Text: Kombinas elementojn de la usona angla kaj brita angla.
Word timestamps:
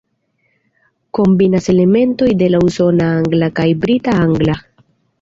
Kombinas 1.17 1.69
elementojn 1.75 2.41
de 2.41 2.49
la 2.57 2.65
usona 2.71 3.13
angla 3.21 3.55
kaj 3.63 3.71
brita 3.87 4.21
angla. 4.27 4.61